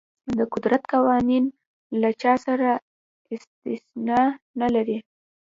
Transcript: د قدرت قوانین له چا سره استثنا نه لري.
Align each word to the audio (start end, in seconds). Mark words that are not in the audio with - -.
د 0.37 0.39
قدرت 0.53 0.83
قوانین 0.93 1.43
له 2.01 2.09
چا 2.21 2.33
سره 2.45 2.69
استثنا 3.35 4.21
نه 4.59 4.67
لري. 4.75 4.97